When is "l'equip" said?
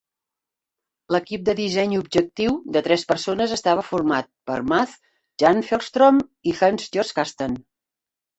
1.15-1.43